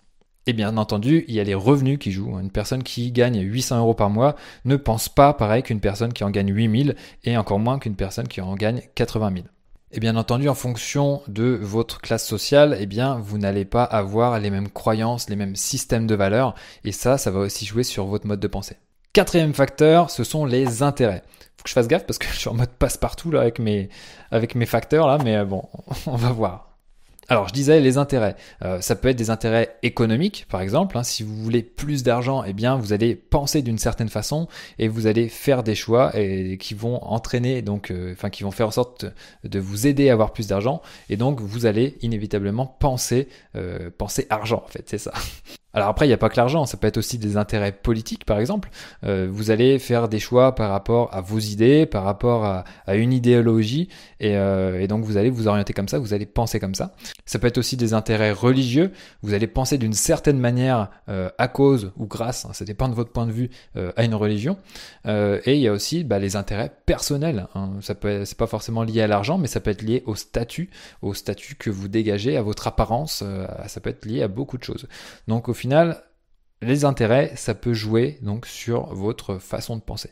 Et 0.45 0.53
bien 0.53 0.77
entendu, 0.77 1.25
il 1.27 1.33
y 1.33 1.39
a 1.39 1.43
les 1.43 1.55
revenus 1.55 1.97
qui 1.97 2.11
jouent. 2.11 2.37
Une 2.39 2.51
personne 2.51 2.83
qui 2.83 3.11
gagne 3.11 3.41
800 3.41 3.79
euros 3.79 3.95
par 3.95 4.11
mois 4.11 4.35
ne 4.65 4.75
pense 4.75 5.09
pas 5.09 5.33
pareil 5.33 5.63
qu'une 5.63 5.79
personne 5.79 6.13
qui 6.13 6.23
en 6.23 6.29
gagne 6.29 6.53
8000 6.53 6.95
et 7.23 7.37
encore 7.37 7.57
moins 7.57 7.79
qu'une 7.79 7.95
personne 7.95 8.27
qui 8.27 8.39
en 8.39 8.53
gagne 8.53 8.83
80 8.93 9.31
000. 9.33 9.45
Et 9.91 9.99
bien 9.99 10.15
entendu, 10.15 10.49
en 10.49 10.55
fonction 10.55 11.21
de 11.27 11.57
votre 11.61 12.01
classe 12.01 12.25
sociale, 12.25 12.75
eh 12.79 12.85
bien, 12.85 13.17
vous 13.17 13.37
n'allez 13.37 13.65
pas 13.65 13.83
avoir 13.83 14.39
les 14.39 14.49
mêmes 14.49 14.69
croyances, 14.69 15.29
les 15.29 15.35
mêmes 15.35 15.55
systèmes 15.55 16.07
de 16.07 16.15
valeurs. 16.15 16.55
Et 16.83 16.91
ça, 16.91 17.17
ça 17.17 17.31
va 17.31 17.39
aussi 17.39 17.65
jouer 17.65 17.83
sur 17.83 18.05
votre 18.05 18.27
mode 18.27 18.39
de 18.39 18.47
pensée. 18.47 18.77
Quatrième 19.13 19.53
facteur, 19.53 20.09
ce 20.09 20.23
sont 20.23 20.45
les 20.45 20.83
intérêts. 20.83 21.23
Faut 21.57 21.63
que 21.63 21.69
je 21.69 21.73
fasse 21.73 21.87
gaffe 21.87 22.05
parce 22.05 22.17
que 22.17 22.27
je 22.33 22.37
suis 22.37 22.49
en 22.49 22.55
mode 22.55 22.71
passe-partout 22.71 23.31
là 23.31 23.41
avec 23.41 23.59
mes, 23.59 23.89
avec 24.31 24.55
mes 24.55 24.65
facteurs 24.65 25.07
là, 25.07 25.17
mais 25.23 25.45
bon, 25.45 25.63
on 26.07 26.17
va 26.17 26.31
voir. 26.31 26.74
Alors, 27.27 27.47
je 27.47 27.53
disais 27.53 27.79
les 27.79 27.97
intérêts. 27.97 28.35
Euh, 28.63 28.81
ça 28.81 28.95
peut 28.95 29.07
être 29.07 29.17
des 29.17 29.31
intérêts 29.31 29.77
économiques, 29.81 30.45
par 30.49 30.61
exemple. 30.61 30.97
Hein. 30.97 31.03
si 31.03 31.23
vous 31.23 31.35
voulez 31.35 31.63
plus 31.63 32.03
d'argent, 32.03 32.43
eh 32.43 32.53
bien, 32.53 32.75
vous 32.75 32.93
allez 32.93 33.15
penser 33.15 33.63
d'une 33.63 33.79
certaine 33.79 34.09
façon 34.09 34.47
et 34.77 34.87
vous 34.87 35.07
allez 35.07 35.27
faire 35.27 35.63
des 35.63 35.73
choix 35.73 36.15
et, 36.15 36.57
qui 36.57 36.75
vont 36.75 37.03
entraîner, 37.03 37.63
donc, 37.63 37.89
euh, 37.89 38.13
enfin, 38.13 38.29
qui 38.29 38.43
vont 38.43 38.51
faire 38.51 38.67
en 38.67 38.71
sorte 38.71 39.05
de 39.43 39.59
vous 39.59 39.87
aider 39.87 40.09
à 40.09 40.13
avoir 40.13 40.33
plus 40.33 40.47
d'argent. 40.47 40.81
Et 41.09 41.17
donc, 41.17 41.41
vous 41.41 41.65
allez 41.65 41.97
inévitablement 42.01 42.67
penser, 42.67 43.27
euh, 43.55 43.89
penser 43.97 44.27
argent, 44.29 44.63
en 44.63 44.69
fait, 44.69 44.83
c'est 44.87 44.99
ça. 44.99 45.13
Alors 45.75 45.89
après, 45.89 46.05
il 46.05 46.09
n'y 46.09 46.13
a 46.13 46.17
pas 46.17 46.29
que 46.29 46.37
l'argent, 46.37 46.65
ça 46.65 46.77
peut 46.77 46.87
être 46.87 46.95
aussi 46.95 47.17
des 47.17 47.35
intérêts 47.35 47.73
politiques, 47.73 48.23
par 48.23 48.39
exemple. 48.39 48.69
Euh, 49.03 49.27
vous 49.29 49.51
allez 49.51 49.77
faire 49.77 50.07
des 50.07 50.19
choix 50.19 50.55
par 50.55 50.71
rapport 50.71 51.13
à 51.13 51.19
vos 51.19 51.37
idées, 51.37 51.85
par 51.85 52.05
rapport 52.05 52.45
à, 52.45 52.63
une 52.95 53.11
idéologie, 53.11 53.89
euh, 54.23 54.79
et, 54.79 54.87
donc 54.87 55.03
vous 55.03 55.17
allez 55.17 55.29
vous 55.29 55.49
orienter 55.49 55.73
comme 55.73 55.89
ça, 55.89 55.99
vous 55.99 56.13
allez 56.13 56.25
penser 56.25 56.61
comme 56.61 56.75
ça. 56.75 56.95
Ça 57.25 57.39
peut 57.39 57.47
être 57.47 57.57
aussi 57.57 57.75
des 57.75 57.93
intérêts 57.93 58.31
religieux, 58.31 58.93
vous 59.21 59.33
allez 59.33 59.47
penser 59.47 59.77
d'une 59.77 59.93
certaine 59.93 60.39
manière 60.39 60.91
euh, 61.09 61.29
à 61.37 61.49
cause 61.49 61.91
ou 61.97 62.07
grâce, 62.07 62.45
hein, 62.45 62.53
ça 62.53 62.63
dépend 62.63 62.87
de 62.87 62.93
votre 62.93 63.11
point 63.11 63.25
de 63.25 63.33
vue, 63.33 63.49
à 63.97 64.05
une 64.05 64.15
religion. 64.15 64.57
et 65.05 65.55
il 65.55 65.59
y 65.59 65.67
a 65.67 65.73
aussi 65.73 66.05
bah, 66.05 66.19
les 66.19 66.37
intérêts 66.37 66.71
personnels. 66.85 67.47
Hein. 67.53 67.71
Ça 67.81 67.95
peut, 67.95 68.23
c'est 68.23 68.37
pas 68.37 68.47
forcément 68.47 68.83
lié 68.83 69.01
à 69.01 69.07
l'argent, 69.07 69.37
mais 69.37 69.47
ça 69.47 69.59
peut 69.59 69.71
être 69.71 69.81
lié 69.81 70.03
au 70.05 70.15
statut, 70.15 70.69
au 71.01 71.13
statut 71.13 71.55
que 71.55 71.69
vous 71.69 71.89
dégagez, 71.89 72.37
à 72.37 72.41
votre 72.41 72.67
apparence. 72.67 73.23
ça 73.67 73.81
peut 73.81 73.89
être 73.89 74.05
lié 74.05 74.23
à 74.23 74.29
beaucoup 74.29 74.57
de 74.57 74.63
choses. 74.63 74.87
Donc 75.27 75.49
au 75.49 75.53
final, 75.53 75.64
les 76.61 76.85
intérêts, 76.85 77.33
ça 77.35 77.53
peut 77.53 77.73
jouer 77.73 78.17
donc 78.21 78.45
sur 78.45 78.93
votre 78.93 79.37
façon 79.37 79.75
de 79.75 79.81
penser. 79.81 80.11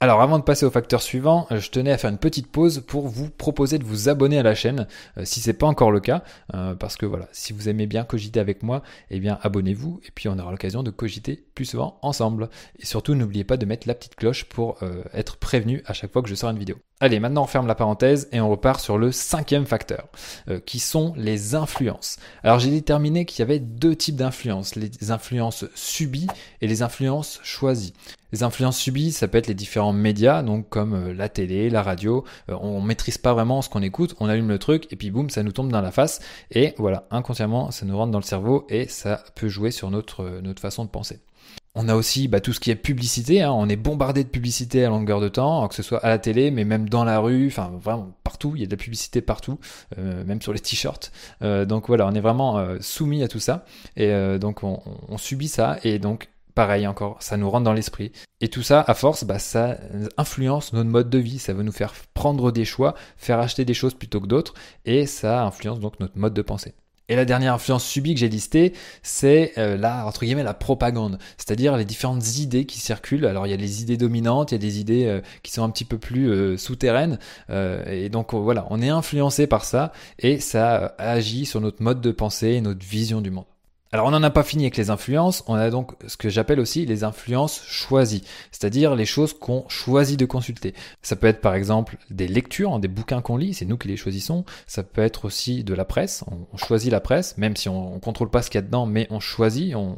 Alors 0.00 0.20
avant 0.20 0.38
de 0.38 0.44
passer 0.44 0.66
au 0.66 0.70
facteur 0.70 1.00
suivant, 1.00 1.46
euh, 1.50 1.60
je 1.60 1.70
tenais 1.70 1.92
à 1.92 1.96
faire 1.96 2.10
une 2.10 2.18
petite 2.18 2.48
pause 2.48 2.82
pour 2.86 3.08
vous 3.08 3.30
proposer 3.30 3.78
de 3.78 3.84
vous 3.84 4.08
abonner 4.08 4.38
à 4.38 4.42
la 4.42 4.54
chaîne 4.54 4.86
euh, 5.16 5.24
si 5.24 5.40
c'est 5.40 5.54
pas 5.54 5.66
encore 5.66 5.90
le 5.90 6.00
cas 6.00 6.24
euh, 6.52 6.74
parce 6.74 6.96
que 6.96 7.06
voilà, 7.06 7.28
si 7.32 7.52
vous 7.52 7.70
aimez 7.70 7.86
bien 7.86 8.04
cogiter 8.04 8.38
avec 8.38 8.62
moi, 8.62 8.82
eh 9.10 9.18
bien 9.18 9.38
abonnez-vous 9.40 10.00
et 10.04 10.10
puis 10.14 10.28
on 10.28 10.38
aura 10.38 10.50
l'occasion 10.50 10.82
de 10.82 10.90
cogiter 10.90 11.46
plus 11.54 11.64
souvent 11.64 11.98
ensemble 12.02 12.50
et 12.78 12.84
surtout 12.84 13.14
n'oubliez 13.14 13.44
pas 13.44 13.56
de 13.56 13.64
mettre 13.64 13.88
la 13.88 13.94
petite 13.94 14.16
cloche 14.16 14.44
pour 14.44 14.80
être 15.14 15.36
prévenu 15.36 15.82
à 15.86 15.94
chaque 15.94 16.12
fois 16.12 16.22
que 16.22 16.28
je 16.28 16.34
sors 16.34 16.50
une 16.50 16.58
vidéo. 16.58 16.76
Allez, 17.04 17.20
maintenant 17.20 17.42
on 17.42 17.46
ferme 17.46 17.66
la 17.66 17.74
parenthèse 17.74 18.28
et 18.32 18.40
on 18.40 18.48
repart 18.48 18.80
sur 18.80 18.96
le 18.96 19.12
cinquième 19.12 19.66
facteur 19.66 20.08
qui 20.64 20.78
sont 20.78 21.12
les 21.18 21.54
influences. 21.54 22.16
Alors 22.42 22.60
j'ai 22.60 22.70
déterminé 22.70 23.26
qu'il 23.26 23.40
y 23.40 23.42
avait 23.42 23.58
deux 23.58 23.94
types 23.94 24.16
d'influences, 24.16 24.74
les 24.74 25.10
influences 25.10 25.66
subies 25.74 26.28
et 26.62 26.66
les 26.66 26.80
influences 26.80 27.40
choisies. 27.42 27.92
Les 28.32 28.42
influences 28.42 28.78
subies, 28.78 29.12
ça 29.12 29.28
peut 29.28 29.36
être 29.36 29.48
les 29.48 29.54
différents 29.54 29.92
médias, 29.92 30.42
donc 30.42 30.68
comme 30.70 30.94
euh, 30.94 31.14
la 31.14 31.28
télé, 31.28 31.68
la 31.70 31.82
radio. 31.82 32.24
Euh, 32.48 32.56
on 32.60 32.80
maîtrise 32.80 33.18
pas 33.18 33.32
vraiment 33.32 33.60
ce 33.60 33.68
qu'on 33.68 33.82
écoute, 33.82 34.16
on 34.18 34.28
allume 34.28 34.48
le 34.48 34.58
truc 34.58 34.90
et 34.90 34.96
puis 34.96 35.10
boum, 35.10 35.30
ça 35.30 35.42
nous 35.42 35.52
tombe 35.52 35.70
dans 35.70 35.82
la 35.82 35.92
face. 35.92 36.20
Et 36.50 36.74
voilà, 36.78 37.06
inconsciemment, 37.10 37.70
ça 37.70 37.86
nous 37.86 37.96
rentre 37.96 38.10
dans 38.12 38.18
le 38.18 38.24
cerveau 38.24 38.66
et 38.70 38.88
ça 38.88 39.22
peut 39.34 39.48
jouer 39.48 39.70
sur 39.70 39.90
notre, 39.90 40.24
euh, 40.24 40.40
notre 40.40 40.60
façon 40.60 40.84
de 40.84 40.90
penser. 40.90 41.20
On 41.76 41.88
a 41.88 41.96
aussi 41.96 42.28
bah, 42.28 42.40
tout 42.40 42.52
ce 42.52 42.60
qui 42.60 42.70
est 42.70 42.76
publicité, 42.76 43.42
hein. 43.42 43.50
on 43.50 43.68
est 43.68 43.76
bombardé 43.76 44.22
de 44.22 44.28
publicité 44.28 44.84
à 44.84 44.88
longueur 44.88 45.20
de 45.20 45.28
temps, 45.28 45.66
que 45.66 45.74
ce 45.74 45.82
soit 45.82 45.98
à 46.04 46.08
la 46.08 46.18
télé, 46.18 46.52
mais 46.52 46.64
même 46.64 46.88
dans 46.88 47.04
la 47.04 47.18
rue, 47.18 47.48
enfin 47.48 47.72
vraiment 47.80 48.12
partout, 48.22 48.52
il 48.54 48.60
y 48.60 48.62
a 48.62 48.66
de 48.66 48.70
la 48.70 48.76
publicité 48.76 49.20
partout, 49.20 49.58
même 49.96 50.40
sur 50.40 50.52
les 50.52 50.60
t-shirts. 50.60 51.10
donc 51.40 51.88
voilà, 51.88 52.06
on 52.06 52.14
est 52.14 52.20
vraiment 52.20 52.64
soumis 52.80 53.24
à 53.24 53.28
tout 53.28 53.40
ça, 53.40 53.64
et 53.96 54.38
donc 54.38 54.62
on, 54.62 54.78
subit 55.18 55.48
ça, 55.48 55.78
et 55.82 55.98
donc 55.98 56.28
pareil 56.54 56.86
encore, 56.86 57.16
ça 57.20 57.36
nous 57.36 57.50
rentre 57.50 57.64
dans 57.64 57.72
l'esprit. 57.72 58.12
Et 58.40 58.48
tout 58.48 58.62
ça, 58.62 58.84
à 58.86 58.94
force, 58.94 59.24
bah, 59.24 59.40
ça 59.40 59.76
influence 60.16 60.72
notre 60.72 60.90
mode 60.90 61.10
de 61.10 61.18
vie, 61.18 61.40
ça 61.40 61.54
va 61.54 61.64
nous 61.64 61.72
faire 61.72 61.92
prendre 62.14 62.52
des 62.52 62.64
choix, 62.64 62.94
faire 63.16 63.40
acheter 63.40 63.64
des 63.64 63.74
choses 63.74 63.94
plutôt 63.94 64.20
que 64.20 64.26
d'autres, 64.26 64.54
et 64.84 65.06
ça 65.06 65.44
influence 65.44 65.80
donc 65.80 65.98
notre 65.98 66.16
mode 66.18 66.34
de 66.34 66.42
pensée. 66.42 66.74
Et 67.08 67.16
la 67.16 67.26
dernière 67.26 67.54
influence 67.54 67.84
subie 67.84 68.14
que 68.14 68.20
j'ai 68.20 68.30
listée, 68.30 68.72
c'est 69.02 69.52
euh, 69.58 69.76
la 69.76 70.06
entre 70.06 70.24
guillemets 70.24 70.42
la 70.42 70.54
propagande, 70.54 71.18
c'est-à-dire 71.36 71.76
les 71.76 71.84
différentes 71.84 72.38
idées 72.38 72.64
qui 72.64 72.78
circulent. 72.78 73.26
Alors 73.26 73.46
il 73.46 73.50
y 73.50 73.52
a 73.52 73.58
les 73.58 73.82
idées 73.82 73.98
dominantes, 73.98 74.52
il 74.52 74.54
y 74.54 74.56
a 74.56 74.58
des 74.58 74.80
idées 74.80 75.04
euh, 75.04 75.20
qui 75.42 75.52
sont 75.52 75.62
un 75.62 75.70
petit 75.70 75.84
peu 75.84 75.98
plus 75.98 76.30
euh, 76.30 76.56
souterraines, 76.56 77.18
et 77.50 78.08
donc 78.08 78.32
voilà, 78.32 78.66
on 78.70 78.80
est 78.80 78.88
influencé 78.88 79.46
par 79.46 79.64
ça 79.64 79.92
et 80.18 80.40
ça 80.40 80.94
agit 80.98 81.44
sur 81.44 81.60
notre 81.60 81.82
mode 81.82 82.00
de 82.00 82.10
pensée 82.10 82.52
et 82.52 82.60
notre 82.60 82.84
vision 82.84 83.20
du 83.20 83.30
monde. 83.30 83.44
Alors 83.94 84.08
on 84.08 84.10
n'en 84.10 84.24
a 84.24 84.30
pas 84.30 84.42
fini 84.42 84.64
avec 84.64 84.76
les 84.76 84.90
influences, 84.90 85.44
on 85.46 85.54
a 85.54 85.70
donc 85.70 85.92
ce 86.08 86.16
que 86.16 86.28
j'appelle 86.28 86.58
aussi 86.58 86.84
les 86.84 87.04
influences 87.04 87.62
choisies, 87.64 88.24
c'est-à-dire 88.50 88.96
les 88.96 89.04
choses 89.04 89.34
qu'on 89.34 89.64
choisit 89.68 90.18
de 90.18 90.26
consulter. 90.26 90.74
Ça 91.00 91.14
peut 91.14 91.28
être 91.28 91.40
par 91.40 91.54
exemple 91.54 91.96
des 92.10 92.26
lectures, 92.26 92.72
hein, 92.72 92.80
des 92.80 92.88
bouquins 92.88 93.22
qu'on 93.22 93.36
lit, 93.36 93.54
c'est 93.54 93.66
nous 93.66 93.76
qui 93.76 93.86
les 93.86 93.96
choisissons. 93.96 94.44
Ça 94.66 94.82
peut 94.82 95.00
être 95.00 95.26
aussi 95.26 95.62
de 95.62 95.74
la 95.74 95.84
presse, 95.84 96.24
on, 96.26 96.56
choisit 96.56 96.90
la 96.90 96.98
presse, 96.98 97.38
même 97.38 97.54
si 97.54 97.68
on, 97.68 97.94
ne 97.94 98.00
contrôle 98.00 98.30
pas 98.30 98.42
ce 98.42 98.50
qu'il 98.50 98.58
y 98.58 98.64
a 98.64 98.66
dedans, 98.66 98.84
mais 98.84 99.06
on 99.10 99.20
choisit, 99.20 99.76
on, 99.76 99.96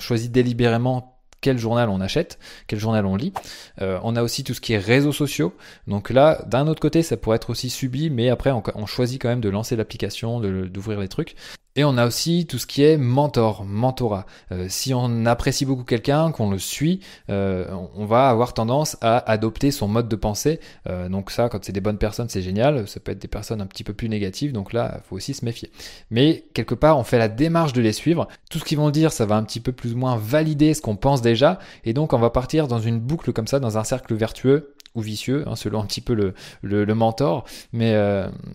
choisit 0.00 0.32
délibérément 0.32 1.20
quel 1.40 1.58
journal 1.58 1.90
on 1.90 2.00
achète, 2.00 2.40
quel 2.66 2.80
journal 2.80 3.06
on 3.06 3.14
lit. 3.14 3.32
Euh, 3.80 4.00
on 4.02 4.16
a 4.16 4.22
aussi 4.24 4.42
tout 4.42 4.52
ce 4.52 4.60
qui 4.60 4.72
est 4.72 4.78
réseaux 4.78 5.12
sociaux. 5.12 5.54
Donc 5.86 6.10
là, 6.10 6.42
d'un 6.48 6.66
autre 6.66 6.80
côté, 6.80 7.04
ça 7.04 7.16
pourrait 7.16 7.36
être 7.36 7.50
aussi 7.50 7.70
subi, 7.70 8.10
mais 8.10 8.30
après, 8.30 8.50
on, 8.50 8.86
choisit 8.86 9.22
quand 9.22 9.28
même 9.28 9.40
de 9.40 9.48
lancer 9.48 9.76
l'application, 9.76 10.40
d'ouvrir 10.40 10.98
les 10.98 11.06
trucs. 11.06 11.36
Et 11.76 11.84
on 11.84 11.96
a 11.96 12.06
aussi 12.06 12.44
tout 12.46 12.58
ce 12.58 12.66
qui 12.66 12.82
est 12.82 12.96
mentor, 12.96 13.64
mentorat. 13.64 14.26
Euh, 14.50 14.66
si 14.68 14.94
on 14.94 15.26
apprécie 15.26 15.64
beaucoup 15.64 15.84
quelqu'un, 15.84 16.32
qu'on 16.32 16.50
le 16.50 16.58
suit, 16.58 16.98
euh, 17.30 17.66
on 17.94 18.04
va 18.04 18.28
avoir 18.30 18.52
tendance 18.52 18.96
à 19.00 19.18
adopter 19.30 19.70
son 19.70 19.86
mode 19.86 20.08
de 20.08 20.16
pensée. 20.16 20.58
Euh, 20.88 21.08
donc 21.08 21.30
ça, 21.30 21.48
quand 21.48 21.64
c'est 21.64 21.72
des 21.72 21.80
bonnes 21.80 21.98
personnes, 21.98 22.28
c'est 22.28 22.42
génial. 22.42 22.88
Ça 22.88 22.98
peut 22.98 23.12
être 23.12 23.20
des 23.20 23.28
personnes 23.28 23.60
un 23.60 23.66
petit 23.66 23.84
peu 23.84 23.92
plus 23.92 24.08
négatives, 24.08 24.52
donc 24.52 24.72
là, 24.72 24.94
il 24.96 25.02
faut 25.08 25.14
aussi 25.14 25.34
se 25.34 25.44
méfier. 25.44 25.70
Mais 26.10 26.46
quelque 26.52 26.74
part, 26.74 26.98
on 26.98 27.04
fait 27.04 27.16
la 27.18 27.28
démarche 27.28 27.72
de 27.74 27.80
les 27.80 27.92
suivre. 27.92 28.26
Tout 28.50 28.58
ce 28.58 28.64
qu'ils 28.64 28.78
vont 28.78 28.90
dire, 28.90 29.12
ça 29.12 29.24
va 29.24 29.36
un 29.36 29.44
petit 29.44 29.60
peu 29.60 29.70
plus 29.70 29.92
ou 29.92 29.98
moins 29.98 30.16
valider 30.16 30.74
ce 30.74 30.80
qu'on 30.82 30.96
pense 30.96 31.22
déjà. 31.22 31.60
Et 31.84 31.92
donc, 31.92 32.12
on 32.12 32.18
va 32.18 32.30
partir 32.30 32.66
dans 32.66 32.80
une 32.80 32.98
boucle 32.98 33.32
comme 33.32 33.46
ça, 33.46 33.60
dans 33.60 33.78
un 33.78 33.84
cercle 33.84 34.16
vertueux 34.16 34.74
ou 34.96 35.00
vicieux, 35.00 35.44
hein, 35.46 35.54
selon 35.54 35.80
un 35.80 35.86
petit 35.86 36.00
peu 36.00 36.14
le, 36.14 36.34
le, 36.62 36.94
mentor. 36.94 37.44
Mais, 37.72 37.94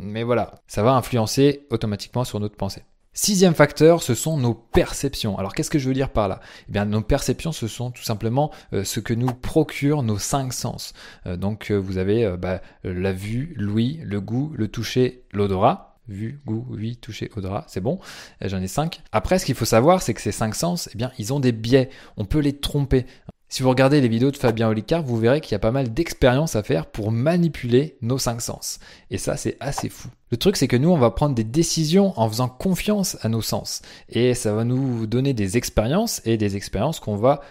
mais 0.02 0.24
voilà, 0.24 0.56
ça 0.68 0.84
va 0.84 0.92
influencer 0.92 1.68
automatiquement 1.70 2.26
sur 2.26 2.42
notre 2.42 2.58
pensée. 2.58 2.84
Sixième 3.16 3.54
facteur, 3.54 4.02
ce 4.02 4.16
sont 4.16 4.38
nos 4.38 4.56
perceptions. 4.56 5.38
Alors 5.38 5.54
qu'est-ce 5.54 5.70
que 5.70 5.78
je 5.78 5.88
veux 5.88 5.94
dire 5.94 6.10
par 6.10 6.28
là? 6.28 6.42
Eh 6.68 6.72
bien, 6.72 6.86
nos 6.86 7.02
perceptions, 7.02 7.52
ce 7.52 7.68
sont 7.68 7.92
tout 7.92 8.02
simplement 8.02 8.52
euh, 8.74 8.84
ce 8.84 9.00
que 9.00 9.14
nous 9.14 9.28
procurent 9.28 10.02
nos 10.02 10.18
cinq 10.18 10.52
sens. 10.52 10.94
Euh, 11.28 11.38
donc, 11.38 11.70
euh, 11.70 11.78
vous 11.78 12.00
avez 12.00 12.36
bah, 12.38 12.62
la 12.84 13.14
vue, 13.14 13.54
l'ouïe, 13.56 14.02
le 14.04 14.20
goût, 14.20 14.52
le 14.56 14.68
toucher, 14.68 15.26
l'odorat. 15.32 16.00
Vue, 16.10 16.42
goût, 16.46 16.66
ouïe, 16.70 16.98
toucher, 16.98 17.32
odorat, 17.36 17.66
c'est 17.70 17.80
bon. 17.80 18.00
J'en 18.42 18.62
ai 18.62 18.68
cinq. 18.68 19.02
Après, 19.12 19.40
ce 19.40 19.46
qu'il 19.46 19.56
faut 19.56 19.64
savoir, 19.64 20.02
c'est 20.02 20.14
que 20.14 20.20
ces 20.20 20.34
cinq 20.34 20.54
sens, 20.54 20.90
eh 20.94 20.98
bien, 20.98 21.12
ils 21.18 21.32
ont 21.32 21.40
des 21.40 21.54
biais. 21.54 21.90
On 22.18 22.26
peut 22.26 22.40
les 22.40 22.58
tromper. 22.58 23.06
Si 23.54 23.62
vous 23.62 23.70
regardez 23.70 24.02
les 24.02 24.08
vidéos 24.08 24.32
de 24.32 24.38
Fabien 24.38 24.68
Olicard, 24.68 25.04
vous 25.04 25.16
verrez 25.16 25.40
qu'il 25.40 25.52
y 25.52 25.56
a 25.56 25.60
pas 25.60 25.70
mal 25.70 25.94
d'expériences 25.94 26.56
à 26.56 26.64
faire 26.64 26.88
pour 26.88 27.12
manipuler 27.12 27.98
nos 28.02 28.18
cinq 28.18 28.42
sens. 28.42 28.80
Et 29.12 29.20
ça, 29.20 29.38
c'est 29.38 29.58
assez 29.60 29.90
fou. 29.90 30.08
Le 30.32 30.38
truc, 30.38 30.58
c'est 30.58 30.68
que 30.68 30.76
nous, 30.76 30.90
on 30.90 30.98
va 30.98 31.12
prendre 31.12 31.36
des 31.36 31.44
décisions 31.44 32.20
en 32.20 32.28
faisant 32.28 32.50
confiance 32.50 33.16
à 33.22 33.30
nos 33.30 33.44
sens. 33.44 33.84
Et 34.10 34.34
ça 34.34 34.56
va 34.56 34.64
nous 34.64 35.06
donner 35.06 35.36
des 35.36 35.56
expériences 35.56 36.20
et 36.26 36.36
des 36.36 36.56
expériences 36.56 37.00
qu'on 37.00 37.16
va 37.16 37.42